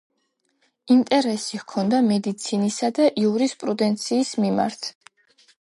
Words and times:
ინტერესი 0.95 1.59
ჰქონდა 1.63 1.99
მედიცინისა 2.09 2.91
და 3.01 3.07
იურისპრუდენციის 3.27 4.37
მიმართ. 4.47 4.95